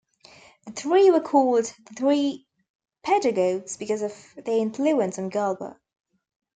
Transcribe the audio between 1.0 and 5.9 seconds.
were called "the three pedagogues" because of their influence on Galba.